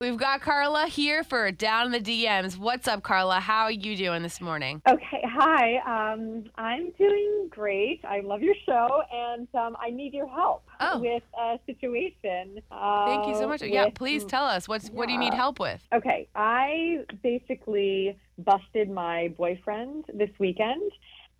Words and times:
We've 0.00 0.16
got 0.16 0.40
Carla 0.40 0.86
here 0.86 1.22
for 1.22 1.52
Down 1.52 1.92
in 1.92 2.02
the 2.02 2.24
DMs. 2.24 2.56
What's 2.56 2.88
up, 2.88 3.02
Carla? 3.02 3.38
How 3.38 3.64
are 3.64 3.70
you 3.70 3.94
doing 3.98 4.22
this 4.22 4.40
morning? 4.40 4.80
Okay, 4.88 5.22
hi. 5.22 5.76
Um, 6.14 6.44
I'm 6.54 6.90
doing 6.92 7.48
great. 7.50 8.00
I 8.08 8.20
love 8.20 8.40
your 8.40 8.54
show, 8.64 9.02
and 9.12 9.46
um, 9.54 9.76
I 9.78 9.90
need 9.90 10.14
your 10.14 10.26
help 10.26 10.64
Oh. 10.80 11.00
with 11.00 11.22
a 11.38 11.58
situation. 11.66 12.62
Uh, 12.70 13.04
Thank 13.08 13.26
you 13.28 13.34
so 13.34 13.46
much. 13.46 13.60
Yeah, 13.60 13.84
with- 13.84 13.94
please 13.94 14.24
tell 14.24 14.46
us 14.46 14.66
what's 14.66 14.88
what 14.88 15.04
do 15.06 15.12
you 15.12 15.18
need 15.18 15.34
Yeah. 15.34 15.36
help 15.36 15.60
with? 15.60 15.86
Okay, 15.92 16.28
I 16.34 17.04
basically 17.22 18.16
busted 18.38 18.88
my 18.90 19.28
boyfriend 19.36 20.06
this 20.14 20.30
weekend. 20.38 20.90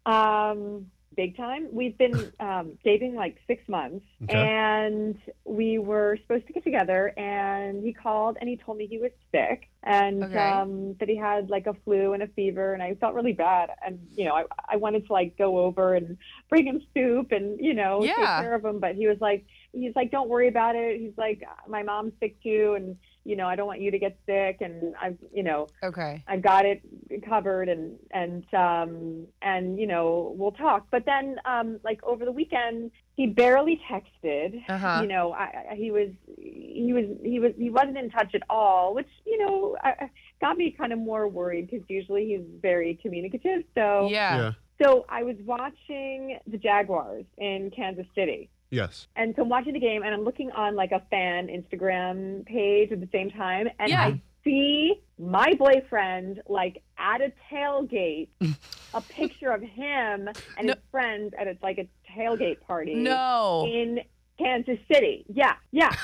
Um, 0.04 0.90
big 1.16 1.36
time. 1.36 1.68
We've 1.72 1.96
been 1.98 2.32
um, 2.40 2.78
dating 2.84 3.14
like 3.14 3.36
six 3.46 3.68
months, 3.68 4.04
Okay. 4.24 4.34
and 4.38 5.16
we 5.44 5.78
were 5.78 6.16
supposed 6.22 6.46
to 6.46 6.52
get 6.52 6.64
together. 6.64 7.12
And 7.18 7.82
he 7.82 7.92
called 7.92 8.36
and 8.40 8.48
he 8.48 8.56
told 8.56 8.78
me 8.78 8.86
he 8.86 8.98
was 8.98 9.10
sick 9.32 9.68
and 9.82 10.24
Okay. 10.24 10.38
um, 10.50 10.94
that 11.00 11.08
he 11.08 11.16
had 11.16 11.50
like 11.50 11.66
a 11.66 11.74
flu 11.84 12.12
and 12.12 12.22
a 12.22 12.28
fever. 12.28 12.74
And 12.74 12.82
I 12.82 12.94
felt 12.94 13.14
really 13.14 13.32
bad. 13.32 13.70
And 13.84 13.98
you 14.14 14.24
know, 14.24 14.34
I 14.34 14.44
I 14.68 14.76
wanted 14.76 15.06
to 15.06 15.12
like 15.12 15.36
go 15.36 15.58
over 15.58 15.94
and 15.94 16.16
bring 16.48 16.66
him 16.66 16.80
soup 16.94 17.32
and 17.32 17.58
you 17.60 17.74
know 17.74 18.00
take 18.02 18.14
care 18.16 18.54
of 18.54 18.64
him. 18.64 18.78
But 18.80 18.94
he 18.94 19.06
was 19.06 19.18
like, 19.20 19.44
he's 19.72 19.94
like, 19.96 20.10
don't 20.10 20.28
worry 20.28 20.48
about 20.48 20.76
it. 20.76 21.00
He's 21.00 21.16
like, 21.16 21.42
my 21.68 21.82
mom's 21.82 22.12
sick 22.20 22.40
too, 22.42 22.74
and 22.76 22.96
you 23.24 23.36
know, 23.36 23.46
I 23.46 23.54
don't 23.56 23.66
want 23.66 23.80
you 23.80 23.90
to 23.90 23.98
get 23.98 24.18
sick. 24.26 24.58
And 24.60 24.94
I've 25.00 25.18
you 25.32 25.42
know. 25.42 25.68
Okay. 25.82 26.22
I've 26.26 26.42
got 26.42 26.64
it 26.66 26.82
covered 27.28 27.68
and 27.68 27.98
and 28.12 28.44
um 28.54 29.26
and 29.42 29.78
you 29.78 29.86
know 29.86 30.34
we'll 30.38 30.52
talk 30.52 30.86
but 30.90 31.04
then 31.04 31.36
um 31.44 31.78
like 31.84 32.00
over 32.04 32.24
the 32.24 32.32
weekend 32.32 32.90
he 33.16 33.26
barely 33.26 33.80
texted 33.90 34.62
Uh-huh. 34.68 35.00
you 35.02 35.08
know 35.08 35.32
I, 35.32 35.66
I 35.72 35.74
he 35.74 35.90
was 35.90 36.08
he 36.38 36.92
was 36.94 37.04
he 37.22 37.38
was 37.40 37.52
he 37.58 37.68
wasn't 37.68 37.98
in 37.98 38.10
touch 38.10 38.34
at 38.34 38.42
all 38.48 38.94
which 38.94 39.08
you 39.26 39.38
know 39.44 39.76
I, 39.82 39.88
I- 40.04 40.10
got 40.40 40.56
me 40.56 40.70
kind 40.70 40.92
of 40.92 40.98
more 40.98 41.28
worried 41.28 41.68
because 41.70 41.84
usually 41.88 42.26
he's 42.28 42.46
very 42.62 42.98
communicative 43.02 43.64
so 43.74 44.08
Yeah. 44.10 44.52
so 44.82 45.04
I 45.08 45.22
was 45.24 45.36
watching 45.44 46.38
the 46.46 46.56
Jaguars 46.56 47.26
in 47.38 47.70
Kansas 47.74 48.06
City 48.14 48.48
Yes. 48.70 49.08
and 49.16 49.34
so 49.36 49.42
I'm 49.42 49.48
watching 49.48 49.72
the 49.72 49.80
game 49.80 50.02
and 50.02 50.14
I'm 50.14 50.22
looking 50.24 50.50
on 50.52 50.76
like 50.76 50.92
a 50.92 51.02
fan 51.10 51.48
Instagram 51.48 52.46
page 52.46 52.92
at 52.92 53.00
the 53.00 53.08
same 53.12 53.30
time 53.30 53.68
and 53.78 53.90
Yeah. 53.90 54.02
I 54.06 54.20
see 54.44 55.00
my 55.18 55.52
boyfriend 55.58 56.40
like 56.48 56.82
at 56.98 57.20
a 57.20 57.32
tailgate, 57.52 58.28
a 58.94 59.00
picture 59.02 59.50
of 59.50 59.60
him 59.60 60.28
and 60.56 60.66
No. 60.66 60.72
his 60.74 60.82
friends 60.90 61.34
at 61.38 61.46
it's 61.46 61.62
like 61.62 61.78
a 61.78 61.88
tailgate 62.16 62.60
party 62.60 62.94
No. 62.94 63.66
in 63.70 64.00
Kansas 64.38 64.78
City. 64.90 65.26
Yeah, 65.28 65.54
yeah. 65.70 65.94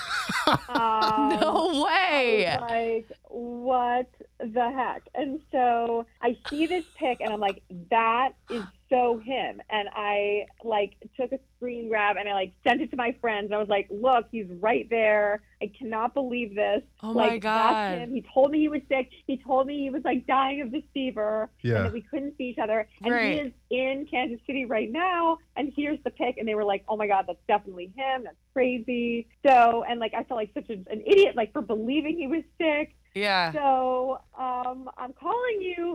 um, 0.69 1.39
No 1.41 1.85
way. 1.87 2.47
I 2.47 2.59
was 2.61 2.71
like, 3.09 3.19
what 3.31 4.11
the 4.39 4.71
heck? 4.71 5.03
And 5.15 5.41
so 5.53 6.07
I 6.23 6.37
see 6.49 6.67
this 6.67 6.85
pic 6.97 7.21
and 7.21 7.33
I'm 7.33 7.41
like, 7.41 7.63
that 7.91 8.31
is 8.51 8.63
so 8.89 9.19
him. 9.25 9.61
And 9.71 9.89
I 9.95 10.47
like 10.63 10.95
took 11.19 11.33
a 11.33 11.39
screen 11.57 11.89
grab 11.89 12.17
and 12.19 12.29
I 12.29 12.33
like 12.35 12.53
sent 12.67 12.81
it 12.83 12.91
to 12.91 12.97
my 12.97 13.15
friends 13.21 13.47
and 13.47 13.55
I 13.55 13.59
was 13.59 13.69
like, 13.69 13.89
look, 13.91 14.27
he's 14.31 14.47
right 14.61 14.87
there. 14.91 15.43
I 15.63 15.71
cannot 15.79 16.15
believe 16.15 16.55
this. 16.55 16.83
Oh 17.03 17.15
my 17.15 17.29
like, 17.29 17.43
God. 17.43 17.73
That's 17.75 18.01
him. 18.03 18.15
He 18.15 18.25
told 18.33 18.51
me 18.51 18.61
he 18.61 18.69
was 18.69 18.83
sick. 18.89 19.09
He 19.27 19.39
told 19.39 19.67
me 19.67 19.79
he 19.83 19.91
was 19.91 20.03
like 20.05 20.27
dying 20.27 20.61
of 20.61 20.71
this 20.71 20.85
fever 20.95 21.49
Yeah. 21.63 21.77
and 21.77 21.87
that 21.87 21.93
we 21.93 22.03
couldn't 22.03 22.37
see 22.37 22.45
each 22.45 22.59
other. 22.59 22.87
And 23.03 23.13
Right. 23.13 23.33
he 23.33 23.39
is 23.41 23.53
in 23.71 24.07
Kansas 24.11 24.39
City 24.47 24.67
right 24.67 24.91
now. 24.91 25.39
And 25.57 25.73
here's 25.75 25.99
the 26.05 26.11
pic. 26.11 26.37
And 26.39 26.47
they 26.47 26.55
were 26.55 26.65
like, 26.65 26.85
oh 26.89 26.97
my 26.97 27.07
God, 27.07 27.25
that's 27.27 27.39
definitely 27.49 27.93
him. 27.97 28.25
That's 28.25 28.37
crazy. 28.53 29.27
So, 29.47 29.85
and 29.89 29.99
like, 29.99 30.13
I 30.15 30.23
felt 30.25 30.39
like 30.39 30.51
such 30.55 30.69
a, 30.71 30.75
an 30.75 31.03
idiot, 31.07 31.35
like 31.37 31.53
for 31.53 31.63
believing 31.63 32.17
he 32.19 32.27
was 32.27 32.43
sick. 32.61 32.95
Yeah. 33.15 33.51
So, 33.53 33.59
I'm 33.59 33.96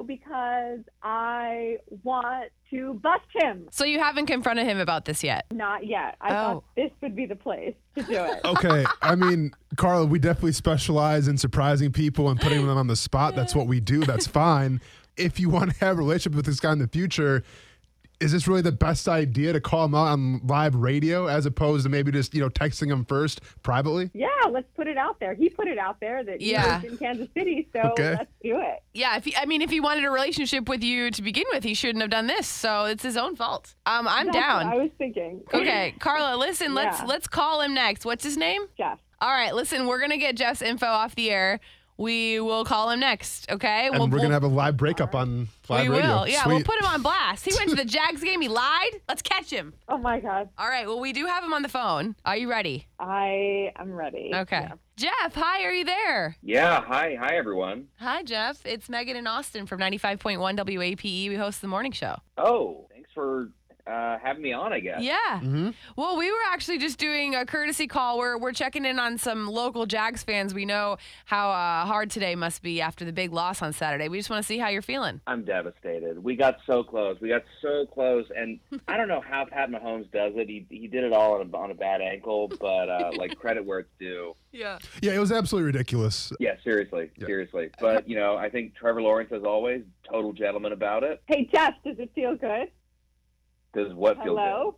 calling 0.03 0.07
because 0.07 0.79
I 1.03 1.77
want 2.03 2.51
to 2.71 2.93
bust 2.95 3.23
him. 3.33 3.67
So 3.71 3.83
you 3.85 3.99
haven't 3.99 4.25
confronted 4.27 4.65
him 4.65 4.79
about 4.79 5.05
this 5.05 5.23
yet. 5.23 5.45
Not 5.51 5.85
yet. 5.85 6.15
I 6.21 6.29
Oh. 6.29 6.33
thought 6.33 6.63
this 6.75 6.91
would 7.01 7.15
be 7.15 7.25
the 7.25 7.35
place 7.35 7.75
to 7.97 8.03
do 8.03 8.13
it. 8.13 8.41
Okay. 8.45 8.85
I 9.01 9.15
mean, 9.15 9.51
Carla, 9.77 10.05
we 10.05 10.19
definitely 10.19 10.51
specialize 10.53 11.27
in 11.27 11.37
surprising 11.37 11.91
people 11.91 12.29
and 12.29 12.39
putting 12.39 12.65
them 12.65 12.77
on 12.77 12.87
the 12.87 12.95
spot. 12.95 13.35
That's 13.35 13.55
what 13.55 13.67
we 13.67 13.79
do. 13.79 14.03
That's 14.05 14.27
fine. 14.27 14.81
If 15.17 15.39
you 15.39 15.49
want 15.49 15.71
to 15.73 15.79
have 15.85 15.95
a 15.97 15.99
relationship 15.99 16.35
with 16.35 16.45
this 16.45 16.59
guy 16.59 16.71
in 16.73 16.79
the 16.79 16.87
future, 16.87 17.43
is 18.21 18.31
this 18.31 18.47
really 18.47 18.61
the 18.61 18.71
best 18.71 19.09
idea 19.09 19.51
to 19.51 19.59
call 19.59 19.85
him 19.85 19.95
out 19.95 20.07
on 20.07 20.39
live 20.45 20.75
radio 20.75 21.25
as 21.27 21.45
opposed 21.45 21.83
to 21.83 21.89
maybe 21.89 22.11
just, 22.11 22.33
you 22.33 22.39
know, 22.41 22.49
texting 22.49 22.87
him 22.91 23.03
first 23.03 23.41
privately? 23.63 24.09
Yeah, 24.13 24.27
let's 24.49 24.67
put 24.75 24.87
it 24.87 24.97
out 24.97 25.19
there. 25.19 25.33
He 25.33 25.49
put 25.49 25.67
it 25.67 25.77
out 25.77 25.99
there 25.99 26.23
that 26.23 26.39
he 26.39 26.51
Yeah. 26.51 26.81
was 26.81 26.91
in 26.91 26.97
Kansas 26.97 27.27
City, 27.33 27.67
so 27.73 27.79
Okay. 27.91 28.11
let's 28.11 28.31
do 28.43 28.59
it. 28.59 28.83
Yeah, 28.93 29.17
if 29.17 29.25
he, 29.25 29.35
I 29.35 29.45
mean, 29.45 29.61
if 29.61 29.69
he 29.69 29.79
wanted 29.79 30.03
a 30.05 30.11
relationship 30.11 30.69
with 30.69 30.83
you 30.83 31.09
to 31.11 31.21
begin 31.21 31.45
with, 31.51 31.63
he 31.63 31.73
shouldn't 31.73 32.01
have 32.01 32.11
done 32.11 32.27
this. 32.27 32.47
So 32.47 32.85
it's 32.85 33.03
his 33.03 33.17
own 33.17 33.35
fault. 33.35 33.73
Um, 33.85 34.07
I'm 34.07 34.27
That's 34.27 34.35
what 34.37 34.41
down. 34.41 34.67
I 34.67 34.75
was 34.75 34.91
thinking. 34.97 35.41
Okay, 35.53 35.95
Carla, 35.99 36.37
listen, 36.37 36.73
let's 36.73 36.99
Yeah. 36.99 37.05
let's 37.07 37.27
call 37.27 37.61
him 37.61 37.73
next. 37.73 38.05
What's 38.05 38.23
his 38.23 38.37
name? 38.37 38.61
Jeff. 38.77 38.99
All 39.19 39.29
right, 39.29 39.53
listen, 39.53 39.85
we're 39.87 39.99
gonna 40.01 40.17
get 40.17 40.35
Jeff's 40.35 40.61
info 40.61 40.85
off 40.87 41.15
the 41.15 41.29
air. 41.31 41.59
We 42.01 42.39
will 42.39 42.65
call 42.65 42.89
him 42.89 42.99
next. 42.99 43.51
Okay, 43.51 43.85
And 43.87 43.99
we'll, 43.99 44.07
we're 44.07 44.17
going 44.17 44.29
to 44.29 44.33
have 44.33 44.43
a 44.43 44.47
live 44.47 44.75
breakup 44.75 45.13
on 45.13 45.47
live 45.69 45.87
we 45.87 45.95
radio. 45.97 46.21
will. 46.21 46.27
Yeah, 46.27 46.47
we'll 46.47 46.63
put 46.63 46.79
him 46.79 46.85
on 46.87 47.03
blast. 47.03 47.45
He 47.45 47.53
went 47.55 47.69
to 47.69 47.75
the 47.75 47.85
Jags 47.97 48.23
game. 48.23 48.41
He 48.41 48.47
lied. 48.47 48.91
Let's 49.07 49.21
catch 49.21 49.51
him. 49.51 49.73
Oh 49.87 49.97
my 49.99 50.19
God. 50.19 50.49
All 50.57 50.67
right. 50.67 50.87
Well, 50.87 50.99
we 50.99 51.13
do 51.13 51.27
have 51.27 51.43
him 51.43 51.53
on 51.53 51.61
the 51.61 51.69
phone. 51.69 52.15
Are 52.25 52.35
you 52.35 52.49
ready? 52.49 52.87
I 52.99 53.71
am 53.75 53.91
ready. 53.93 54.31
Okay. 54.33 54.61
Yeah. 54.61 54.73
Jeff, 54.97 55.35
hi. 55.35 55.63
Are 55.63 55.71
you 55.73 55.85
there? 55.85 56.35
Yeah, 56.41 56.81
hi, 56.81 57.15
hi 57.19 57.35
everyone. 57.35 57.87
Hi, 57.99 58.23
Jeff. 58.23 58.65
It's 58.65 58.89
Megan 58.89 59.15
and 59.15 59.27
Austin 59.27 59.65
from 59.67 59.79
95.1 59.79 60.37
WAPE. 60.57 61.29
We 61.29 61.35
host 61.35 61.61
the 61.61 61.67
morning 61.67 61.91
show. 61.91 62.17
Oh, 62.37 62.87
thanks 62.91 63.09
for 63.13 63.49
uh, 63.87 64.17
having 64.21 64.41
me 64.43 64.53
on, 64.53 64.73
I 64.73 64.79
guess. 64.79 65.01
Yeah. 65.01 65.39
Mhm. 65.41 65.73
Well, 65.95 66.17
we 66.17 66.31
were 66.31 66.37
actually 66.51 66.77
just 66.77 66.97
doing 66.97 67.35
a 67.35 67.45
courtesy 67.45 67.87
call. 67.87 68.17
We're, 68.17 68.37
we're 68.37 68.53
checking 68.53 68.85
in 68.85 68.99
on 68.99 69.17
some 69.17 69.47
local 69.47 69.85
Jags 69.85 70.23
fans. 70.23 70.53
We 70.53 70.65
know 70.65 70.97
how 71.25 71.49
uh, 71.51 71.85
hard 71.85 72.09
today 72.11 72.35
must 72.35 72.61
be 72.61 72.81
after 72.81 73.05
the 73.05 73.13
big 73.13 73.31
loss 73.33 73.61
on 73.61 73.73
Saturday. 73.73 74.07
We 74.09 74.17
just 74.19 74.29
want 74.29 74.43
to 74.43 74.47
see 74.47 74.57
how 74.57 74.69
you're 74.69 74.81
feeling. 74.81 75.21
I'm 75.27 75.43
devastated. 75.43 76.23
We 76.23 76.35
got 76.35 76.57
so 76.65 76.83
close. 76.83 77.17
We 77.21 77.29
got 77.29 77.43
so 77.61 77.85
close, 77.87 78.25
and 78.35 78.59
I 78.87 78.97
don't 78.97 79.07
know 79.07 79.21
how 79.21 79.45
Pat 79.45 79.69
Mahomes 79.69 80.11
does 80.11 80.33
it. 80.35 80.47
He 80.49 80.65
he 80.69 80.87
did 80.87 81.03
it 81.03 81.13
all 81.13 81.35
on 81.39 81.49
a, 81.53 81.57
on 81.57 81.71
a 81.71 81.75
bad 81.75 82.01
ankle, 82.01 82.47
but 82.59 82.89
uh, 82.89 83.11
like 83.17 83.37
credit 83.37 83.65
where 83.65 83.79
it's 83.79 83.89
due. 83.99 84.35
Yeah. 84.51 84.79
Yeah, 85.01 85.13
it 85.13 85.19
was 85.19 85.31
absolutely 85.31 85.67
ridiculous. 85.67 86.31
Yeah, 86.39 86.55
seriously, 86.63 87.09
Yeah. 87.17 87.25
seriously. 87.27 87.69
But 87.79 88.07
you 88.09 88.15
know, 88.17 88.35
I 88.37 88.49
think 88.49 88.75
Trevor 88.75 89.01
Lawrence, 89.01 89.31
as 89.31 89.43
always, 89.43 89.83
total 90.09 90.33
gentleman 90.33 90.73
about 90.73 91.03
it. 91.03 91.21
Hey, 91.27 91.47
Jeff, 91.51 91.73
does 91.85 91.97
it 91.99 92.11
feel 92.13 92.35
good? 92.35 92.69
Does 93.73 93.93
what 93.93 94.17
feel 94.23 94.35
Hello? 94.37 94.75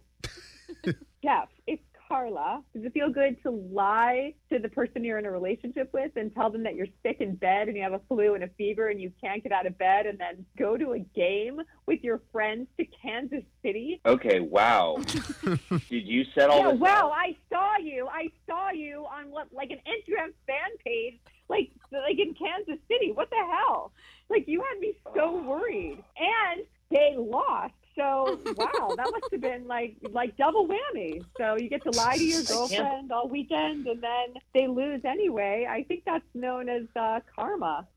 Jeff, 1.23 1.49
it's 1.67 1.81
Carla. 2.07 2.61
Does 2.75 2.83
it 2.85 2.93
feel 2.93 3.09
good 3.09 3.41
to 3.43 3.49
lie 3.49 4.35
to 4.51 4.59
the 4.59 4.69
person 4.69 5.03
you're 5.03 5.17
in 5.17 5.25
a 5.25 5.31
relationship 5.31 5.89
with 5.93 6.11
and 6.15 6.33
tell 6.35 6.51
them 6.51 6.63
that 6.63 6.75
you're 6.75 6.87
sick 7.01 7.17
in 7.19 7.35
bed 7.35 7.69
and 7.69 7.75
you 7.77 7.81
have 7.81 7.93
a 7.93 8.01
flu 8.07 8.35
and 8.35 8.43
a 8.43 8.49
fever 8.49 8.89
and 8.89 9.01
you 9.01 9.11
can't 9.23 9.41
get 9.41 9.51
out 9.51 9.65
of 9.65 9.77
bed 9.79 10.05
and 10.05 10.19
then 10.19 10.45
go 10.59 10.77
to 10.77 10.91
a 10.93 10.99
game 10.99 11.59
with 11.87 12.03
your 12.03 12.21
friends 12.31 12.67
to 12.77 12.85
Kansas 13.01 13.43
City? 13.63 13.99
Okay, 14.05 14.41
wow. 14.41 14.97
did 15.89 16.07
you 16.07 16.23
set 16.35 16.49
all 16.51 16.59
Yeah, 16.59 16.71
this? 16.73 16.79
wow? 16.81 17.11
I 17.15 17.35
saw 17.49 17.77
you. 17.77 18.07
I 18.11 18.29
saw 18.47 18.69
you 18.71 19.05
on 19.11 19.31
what 19.31 19.47
like 19.51 19.71
an 19.71 19.79
Instagram 19.87 20.33
fan 20.45 20.69
page, 20.85 21.19
like 21.49 21.71
like 21.91 22.19
in 22.19 22.35
Kansas 22.35 22.77
City. 22.87 23.11
What 23.11 23.31
the 23.31 23.37
hell? 23.37 23.91
Like 24.29 24.43
you 24.47 24.61
had 24.61 24.79
me 24.79 24.93
so 25.15 25.41
worried. 25.41 26.03
And 26.17 26.63
they 26.91 27.15
lost. 27.17 27.73
So 27.95 28.39
wow, 28.57 28.93
that 28.97 29.07
must 29.11 29.27
have 29.31 29.41
been 29.41 29.62
like 29.73 29.95
like 30.11 30.37
double 30.37 30.67
whammy. 30.67 31.21
So 31.37 31.55
you 31.57 31.69
get 31.69 31.83
to 31.83 31.91
lie 31.91 32.17
to 32.17 32.23
your 32.23 32.43
girlfriend 32.43 33.11
all 33.11 33.27
weekend 33.27 33.87
and 33.87 34.01
then 34.01 34.27
they 34.53 34.67
lose 34.67 35.01
anyway. 35.03 35.67
I 35.69 35.83
think 35.83 36.03
that's 36.05 36.31
known 36.33 36.69
as 36.69 36.83
uh, 36.95 37.19
karma. 37.35 37.87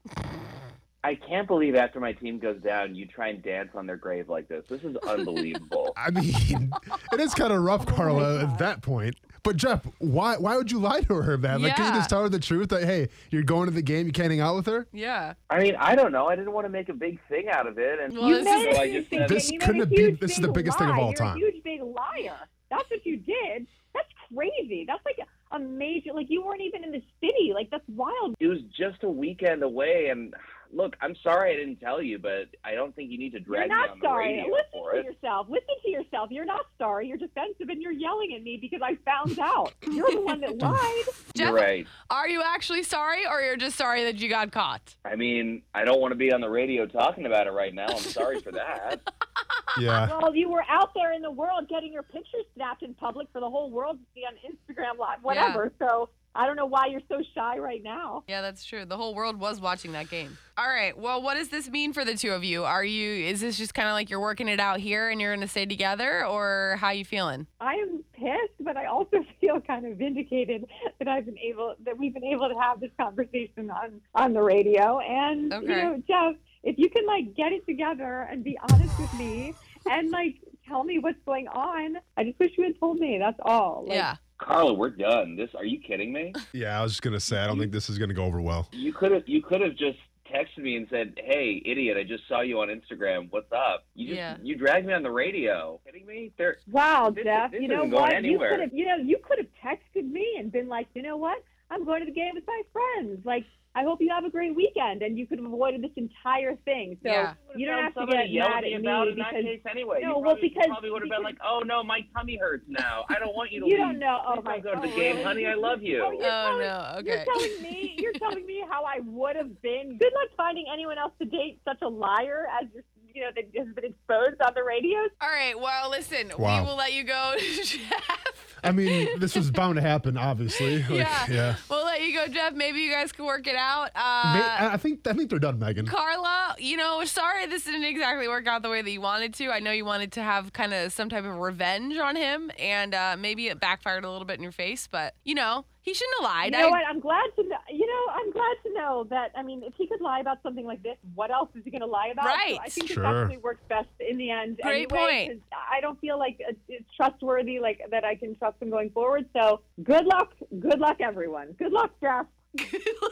I 1.07 1.15
can't 1.15 1.47
believe 1.47 1.75
after 1.77 2.01
my 2.01 2.13
team 2.13 2.39
goes 2.41 2.61
down, 2.61 2.95
you 2.97 3.07
try 3.07 3.29
and 3.29 3.41
dance 3.43 3.71
on 3.75 3.87
their 3.87 3.97
grave 3.97 4.29
like 4.29 4.49
this. 4.49 4.65
This 4.69 4.83
is 4.83 4.97
unbelievable. 5.09 5.93
I 5.97 6.11
mean, 6.11 6.73
it 7.13 7.21
is 7.21 7.33
kind 7.35 7.53
of 7.53 7.63
rough, 7.63 7.85
Oh 7.89 7.93
Carla, 7.93 8.43
at 8.43 8.59
that 8.59 8.83
point. 8.83 9.15
But 9.45 9.57
Jeff, 9.57 9.87
why 9.99 10.37
why 10.39 10.57
would 10.57 10.73
you 10.73 10.81
lie 10.81 11.03
to 11.03 11.15
her, 11.15 11.39
man? 11.39 11.63
Like, 11.63 11.77
can 11.77 11.95
you 11.95 12.01
just 12.01 12.11
tell 12.11 12.23
her 12.23 12.29
the 12.29 12.41
truth 12.41 12.71
that 12.71 12.83
hey, 12.83 13.09
you're 13.31 13.45
going 13.45 13.69
to 13.69 13.73
the 13.75 13.83
game, 13.83 14.07
you 14.07 14.13
can't 14.13 14.31
hang 14.33 14.41
out 14.41 14.57
with 14.57 14.67
her? 14.67 14.89
Yeah. 14.93 15.35
I 15.49 15.61
mean, 15.61 15.77
I 15.79 15.95
don't 15.95 16.11
know. 16.11 16.27
I 16.27 16.35
didn't 16.35 16.51
want 16.53 16.65
to 16.67 16.71
make 16.71 16.89
a 16.89 16.93
big 16.95 17.21
thing 17.29 17.49
out 17.49 17.69
of 17.69 17.79
it, 17.79 18.01
and 18.01 18.13
Well, 18.19 18.29
You 18.29 18.35
this 18.37 18.45
made 18.45 18.69
is- 18.71 18.77
so 18.77 18.83
huge 18.83 18.95
just 19.09 19.11
said, 19.11 19.29
This 19.29 19.51
you 19.53 19.59
couldn't 19.61 19.77
made 19.77 19.81
have 19.83 19.91
been- 19.91 20.19
this 20.21 20.33
is 20.33 20.39
the 20.39 20.49
big 20.49 20.55
biggest 20.65 20.79
thing 20.79 20.91
of 20.91 20.99
all 20.99 21.11
You're 21.11 21.15
time. 21.15 21.37
A 21.37 21.39
huge 21.39 21.63
big 21.63 21.81
liar. 21.83 22.37
That's 22.71 22.91
what 22.91 23.07
you 23.07 23.19
did. 23.19 23.69
That's 23.95 24.09
crazy. 24.35 24.85
That's 24.85 25.05
like 25.05 25.19
a 25.53 25.59
major. 25.59 26.13
Like 26.13 26.27
you 26.29 26.43
weren't 26.45 26.63
even 26.63 26.85
in 26.85 26.93
the 26.93 27.03
city. 27.21 27.53
Like 27.55 27.71
that's 27.71 27.85
wild. 27.89 28.35
it 28.41 28.47
was 28.47 28.61
just 28.79 29.03
a 29.03 29.09
weekend 29.11 29.63
away. 29.63 30.09
And 30.11 30.35
look, 30.73 30.97
I'm 31.01 31.15
sorry 31.23 31.53
I 31.53 31.57
didn't 31.57 31.77
tell 31.81 32.03
you, 32.03 32.19
but 32.19 32.49
I 32.65 32.75
don't 32.75 32.95
think 32.95 33.11
you 33.11 33.19
need 33.19 33.31
to 33.33 33.39
You're 33.39 33.45
drag 33.47 33.69
me 33.69 33.75
not 33.75 33.91
on 33.91 33.99
the 34.01 34.05
sorry. 34.07 34.27
radio 34.39 34.45
Listen 34.53 34.67
for 34.73 34.93
to 34.93 34.99
it. 34.99 35.05
yourself. 35.05 35.47
Listen 35.49 35.75
to 35.85 35.91
yourself. 35.91 36.31
You're 36.31 36.45
not 36.45 36.67
sorry. 36.79 37.09
You're 37.09 37.19
defensive 37.19 37.69
and 37.69 37.81
you're 37.81 37.93
yelling 37.93 38.35
at 38.37 38.43
me 38.43 38.59
because 38.61 38.81
I 38.83 38.97
found 39.05 39.39
out. 39.39 39.73
You're 39.91 40.11
the 40.11 40.21
one 40.21 40.41
that 40.41 40.59
lied. 40.63 41.05
Jeff, 41.37 41.47
You're 41.49 41.53
right. 41.55 41.87
Are 42.11 42.29
you 42.29 42.43
actually 42.45 42.83
sorry, 42.83 43.27
or 43.27 43.41
you're 43.41 43.57
just 43.57 43.77
sorry 43.77 44.05
that 44.05 44.17
you 44.17 44.29
got 44.29 44.51
caught? 44.53 44.95
I 45.05 45.17
mean, 45.17 45.63
I 45.75 45.85
don't 45.85 46.01
want 46.01 46.13
to 46.13 46.17
be 46.17 46.33
on 46.33 46.41
the 46.41 46.51
radio 46.51 46.87
talking 46.87 47.27
about 47.27 47.47
it 47.47 47.53
right 47.53 47.75
now. 47.75 47.87
I'm 47.89 47.99
sorry 47.99 48.41
for 48.41 48.53
that. 48.53 49.01
Yeah. 49.79 50.09
Well, 50.27 50.35
you 50.35 50.49
were 50.49 50.65
out 50.69 50.93
there 50.95 51.13
in 51.13 51.23
the 51.23 51.31
world 51.31 51.69
getting 51.69 51.93
your 51.93 52.03
picture 52.03 52.39
snapped 52.55 52.83
in 52.83 52.95
public 52.95 53.29
for 53.33 53.41
the 53.41 53.49
whole 53.49 53.71
world 53.71 53.99
to 53.99 54.05
see 54.15 54.23
on 54.25 54.35
Instagram 54.51 54.99
Live, 54.99 55.19
whatever. 55.23 55.73
So 55.79 56.09
I 56.37 56.47
don't 56.47 56.57
know 56.57 56.67
why 56.67 56.87
you're 56.87 57.01
so 57.09 57.23
shy 57.35 57.59
right 57.59 57.83
now. 57.83 58.23
Yeah, 58.29 58.43
that's 58.43 58.65
true. 58.65 58.85
The 58.85 58.97
whole 58.97 59.15
world 59.15 59.39
was 59.41 59.61
watching 59.61 59.93
that 59.93 60.11
game. 60.11 60.37
All 60.59 60.69
right. 60.69 60.97
Well, 60.97 61.23
what 61.23 61.35
does 61.35 61.49
this 61.49 61.69
mean 61.69 61.93
for 61.93 62.05
the 62.05 62.15
two 62.15 62.31
of 62.33 62.45
you? 62.45 62.65
Are 62.65 62.85
you? 62.85 63.27
Is 63.27 63.41
this 63.41 63.57
just 63.57 63.75
kind 63.75 63.89
of 63.89 63.95
like 63.95 64.11
you're 64.11 64.21
working 64.21 64.49
it 64.49 64.61
out 64.61 64.79
here 64.81 65.09
and 65.09 65.21
you're 65.21 65.35
going 65.35 65.47
to 65.47 65.49
stay 65.49 65.67
together, 65.67 66.27
or 66.27 66.77
how 66.79 66.91
you 66.91 67.05
feeling? 67.05 67.47
I 67.61 67.75
am 67.75 68.05
pissed, 68.13 68.55
but 68.61 68.77
I 68.77 68.87
also 68.87 69.25
feel 69.41 69.61
kind 69.61 69.87
of 69.87 69.97
vindicated 69.97 70.67
that 70.99 71.09
I've 71.09 71.25
been 71.25 71.39
able 71.39 71.75
that 71.85 71.97
we've 71.97 72.13
been 72.15 72.25
able 72.25 72.49
to 72.49 72.59
have 72.59 72.81
this 72.81 72.91
conversation 72.99 73.71
on 73.71 74.01
on 74.15 74.35
the 74.35 74.43
radio. 74.43 74.99
And 74.99 75.53
you 75.53 75.69
know, 75.69 76.03
Jeff, 76.07 76.37
if 76.63 76.79
you 76.79 76.91
can 76.91 77.07
like 77.07 77.35
get 77.35 77.53
it 77.53 77.67
together 77.67 78.27
and 78.31 78.45
be 78.45 78.59
honest 78.71 78.99
with 78.99 79.13
me 79.15 79.55
and 79.91 80.11
like 80.11 80.37
tell 80.69 80.85
me 80.85 80.99
what's 80.99 81.19
going 81.27 81.49
on, 81.49 81.97
I 82.17 82.25
just 82.25 82.39
wish 82.39 82.53
you 82.59 82.65
had 82.65 82.79
told 82.79 82.99
me. 82.99 83.19
That's 83.19 83.39
all. 83.43 83.85
Like, 83.87 83.97
yeah. 83.97 84.17
Carla, 84.39 84.75
we're 84.75 84.91
done. 84.91 85.37
This 85.37 85.51
are 85.55 85.65
you 85.65 85.81
kidding 85.81 86.13
me? 86.13 86.33
Yeah, 86.53 86.79
I 86.79 86.83
was 86.83 86.93
just 86.93 87.03
gonna 87.03 87.21
say 87.21 87.39
I 87.39 87.47
don't 87.47 87.59
think 87.59 87.73
this 87.73 87.89
is 87.89 87.99
gonna 87.99 88.15
go 88.15 88.25
over 88.25 88.41
well. 88.41 88.69
You 88.73 88.93
could 88.93 89.13
have 89.13 89.29
you 89.29 89.43
could 89.43 89.61
have 89.63 89.77
just 89.77 89.99
texted 90.31 90.59
me 90.59 90.77
and 90.77 90.87
said, 90.91 91.15
"Hey, 91.25 91.63
idiot, 91.65 91.97
I 91.97 92.03
just 92.03 92.27
saw 92.29 92.41
you 92.41 92.61
on 92.61 92.69
Instagram. 92.69 93.29
What's 93.31 93.51
up?" 93.53 93.85
You 93.95 94.09
just 94.09 94.17
Yeah. 94.19 94.37
you 94.43 94.57
dragged 94.57 94.87
me 94.87 94.93
on 94.93 95.03
the 95.03 95.11
radio. 95.11 95.81
kidding 95.87 96.05
me? 96.05 96.33
There 96.37 96.59
Wow, 96.71 97.11
This- 97.11 97.25
Jeff. 97.25 97.53
this 97.53 97.63
you 97.63 97.69
know 97.69 97.79
isn't 97.85 97.91
going 97.91 98.03
what? 98.13 98.25
You 98.25 98.39
could 98.39 98.61
have, 98.61 98.75
you 98.75 98.85
know, 98.87 98.97
you 98.97 99.19
could 99.27 99.39
have 99.39 99.47
texted 99.65 100.11
me 100.11 100.35
and 100.39 100.51
been 100.53 100.69
like, 100.69 100.89
you 100.95 101.03
know 101.03 101.17
what? 101.17 101.43
I'm 101.71 101.85
going 101.85 102.01
to 102.01 102.07
the 102.07 102.13
game 102.13 102.33
with 102.35 102.45
my 102.47 102.63
friends. 102.73 103.25
Like, 103.25 103.45
I 103.77 103.83
hope 103.83 104.01
you 104.01 104.09
have 104.09 104.25
a 104.25 104.31
great 104.31 104.57
weekend, 104.57 105.03
and 105.03 105.19
you 105.19 105.27
could 105.27 105.39
have 105.39 105.45
avoided 105.47 105.83
this 105.83 105.91
entire 105.97 106.57
thing. 106.65 106.97
So 107.03 107.11
Yeah. 107.11 107.35
you 107.55 107.67
don't 107.67 107.83
have 107.85 107.95
to 107.95 108.07
get 108.07 108.33
mad 108.33 108.57
at 108.57 108.63
me 108.65 108.75
at 108.75 108.81
about 108.81 109.03
me 109.05 109.09
it 109.09 109.13
in 109.13 109.19
that 109.19 109.31
because 109.31 109.45
case 109.45 109.61
anyway. 109.71 110.01
No, 110.03 110.17
you 110.17 110.19
well, 110.25 110.37
because- 110.41 110.65
you 110.67 110.73
probably 110.73 110.91
would 110.91 111.03
have 111.03 111.11
been 111.11 111.23
like, 111.23 111.37
"Oh 111.45 111.61
no, 111.65 111.85
my 111.85 112.01
tummy 112.17 112.37
hurts 112.39 112.65
now. 112.69 113.05
I 113.11 113.19
don't 113.19 113.37
want 113.37 113.53
you 113.53 113.61
to 113.61 113.67
you 113.67 113.73
leave. 113.77 113.81
don't 113.87 113.99
know. 113.99 114.23
Oh 114.27 114.37
Please 114.37 114.45
my 114.47 114.59
don't 114.61 114.81
to 114.83 114.89
the 114.89 114.97
game, 114.97 115.23
honey. 115.23 115.47
I 115.47 115.55
love 115.55 115.83
you." 115.83 116.03
Oh, 116.03 116.11
you're 116.11 116.25
Oh 116.25 116.27
telling, 116.27 116.61
no. 116.61 116.95
Okay. 117.01 117.07
You're 117.17 117.25
telling 117.27 117.63
me. 117.63 117.95
You're 117.99 118.13
telling 118.15 118.47
me 118.47 118.65
how 118.69 118.85
I 118.85 119.01
would 119.05 119.37
have 119.37 119.61
been. 119.61 119.99
Good 119.99 120.13
luck 120.15 120.31
finding 120.39 120.65
anyone 120.73 120.97
else 120.97 121.13
to 121.19 121.27
date 121.27 121.61
such 121.65 121.83
a 121.83 121.89
liar 121.89 122.47
as 122.59 122.69
you're, 122.73 122.83
you 123.15 123.23
know 123.23 123.31
that 123.35 123.45
has 123.57 123.75
been 123.75 123.85
exposed 123.85 124.41
on 124.41 124.53
the 124.55 124.63
radio. 124.65 124.99
All 125.21 125.29
right. 125.29 125.59
Well, 125.59 125.91
listen. 125.91 126.33
Wow. 126.39 126.63
We 126.63 126.67
will 126.69 126.77
let 126.77 126.93
you 126.95 127.05
go, 127.05 127.35
Jeff. 127.65 128.46
I 128.65 128.73
mean, 128.73 129.19
this 129.19 129.37
was 129.37 129.51
bound 129.51 129.77
to 129.77 129.81
happen, 129.83 130.17
obviously. 130.17 130.83
Like, 130.89 130.91
yeah. 130.91 131.27
yeah. 131.31 131.55
We'll 131.69 131.85
let 131.85 132.03
you 132.03 132.15
go, 132.15 132.27
Jeff. 132.29 132.53
Maybe 132.55 132.81
you 132.81 132.91
guys 132.93 133.13
can 133.13 133.25
work 133.25 133.47
it 133.47 133.57
out. 133.57 133.87
Uh, 133.95 134.69
I 134.73 134.77
think 134.79 135.07
I 135.07 135.13
think 135.13 135.31
they're 135.31 135.39
done, 135.39 135.59
Megan. 135.59 135.87
Carla, 135.87 136.55
you 136.59 136.77
know, 136.77 137.05
sorry 137.05 137.47
this 137.47 137.65
didn't 137.65 137.85
exactly 137.85 138.29
work 138.29 138.47
out 138.47 138.63
the 138.63 138.69
way 138.71 138.83
that 138.83 138.91
you 138.91 139.01
wanted 139.01 139.35
to. 139.35 139.51
I 139.51 139.61
know 139.61 139.71
you 139.73 139.85
wanted 139.85 140.13
to 140.13 140.23
have 140.23 140.53
kind 140.53 140.73
of 140.75 140.93
some 140.93 141.09
type 141.09 141.25
of 141.25 141.37
revenge 141.37 141.97
on 141.99 142.17
him, 142.17 142.51
and 142.59 142.95
uh, 142.95 143.17
maybe 143.19 143.49
it 143.49 143.61
backfired 143.61 144.05
a 144.05 144.11
little 144.11 144.25
bit 144.27 144.37
in 144.39 144.43
your 144.43 144.53
face, 144.53 144.89
but, 144.91 145.15
you 145.25 145.35
know, 145.35 145.65
he 145.83 145.95
shouldn't 145.95 146.15
have 146.21 146.25
lied. 146.31 146.53
You 146.53 146.59
know 146.61 146.67
I- 146.69 146.71
what? 146.71 146.83
I'm 146.89 147.01
glad 147.01 147.27
to 147.37 147.43
know. 147.45 147.57
You 147.71 147.87
know, 147.87 148.13
I'm 148.13 148.31
glad 148.33 148.57
to 148.65 148.75
know 148.75 149.07
that. 149.11 149.33
I 149.37 149.43
mean, 149.43 149.63
if 149.63 149.75
he 149.77 149.87
could 149.87 150.01
lie 150.01 150.19
about 150.21 150.39
something 150.43 150.65
like 150.67 150.83
this, 150.83 150.97
what 151.15 151.31
else 151.31 151.49
is 151.55 151.63
he 151.65 151.71
going 151.71 151.81
to 151.83 151.87
lie 151.87 152.09
about? 152.09 152.27
Right. 152.27 152.57
So 152.57 152.63
I 152.63 152.69
think 152.69 152.89
Sure. 152.91 153.03
this 153.05 153.23
actually 153.23 153.39
works 153.39 153.61
best 153.69 153.89
in 154.01 154.17
the 154.19 154.31
end. 154.31 154.59
Great 154.63 154.91
anyway, 154.93 155.27
point. 155.29 155.43
'Cause 155.77 155.79
I 155.79 155.81
don't 155.81 156.01
feel 156.01 156.19
like 156.19 156.37
it's 156.39 156.59
it's 156.69 156.89
trustworthy, 156.97 157.59
like 157.61 157.81
that 157.91 158.05
I 158.05 158.15
can 158.15 158.37
trust 158.37 158.61
him 158.61 158.71
going 158.71 158.91
forward. 158.91 159.27
So 159.37 159.61
good 159.83 160.07
luck, 160.07 160.33
good 160.59 160.81
luck, 160.81 160.99
everyone. 161.01 161.53
Good 161.59 161.73
luck, 161.73 161.91
Jeff. 162.01 162.27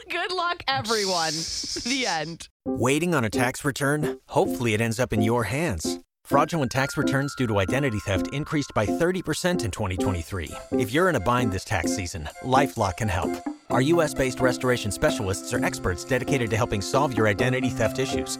Good 0.09 0.31
luck, 0.31 0.63
everyone. 0.67 1.29
the 1.83 2.05
end. 2.07 2.49
Waiting 2.65 3.13
on 3.13 3.23
a 3.23 3.29
tax 3.29 3.63
return? 3.63 4.17
Hopefully, 4.29 4.73
it 4.73 4.81
ends 4.81 4.99
up 4.99 5.13
in 5.13 5.21
your 5.21 5.43
hands. 5.43 5.99
Fraudulent 6.23 6.71
tax 6.71 6.97
returns 6.97 7.35
due 7.35 7.45
to 7.45 7.59
identity 7.59 7.99
theft 7.99 8.33
increased 8.33 8.71
by 8.73 8.87
30% 8.87 9.63
in 9.63 9.69
2023. 9.69 10.51
If 10.71 10.91
you're 10.91 11.09
in 11.09 11.15
a 11.15 11.19
bind 11.19 11.51
this 11.51 11.63
tax 11.63 11.95
season, 11.95 12.27
LifeLock 12.41 12.97
can 12.97 13.07
help. 13.07 13.29
Our 13.69 13.81
US 13.81 14.15
based 14.15 14.39
restoration 14.39 14.89
specialists 14.89 15.53
are 15.53 15.63
experts 15.63 16.03
dedicated 16.03 16.49
to 16.49 16.57
helping 16.57 16.81
solve 16.81 17.15
your 17.15 17.27
identity 17.27 17.69
theft 17.69 17.99
issues. 17.99 18.39